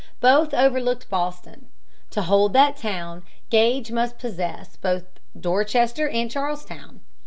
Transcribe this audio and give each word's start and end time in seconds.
Both 0.19 0.51
overlooked 0.51 1.11
Boston. 1.11 1.67
To 2.09 2.23
hold 2.23 2.53
that 2.53 2.75
town, 2.75 3.21
Gage 3.51 3.91
must 3.91 4.17
possess 4.17 4.75
both 4.75 5.03
Dorchester 5.39 6.09
and 6.09 6.31
Charlestown. 6.31 7.01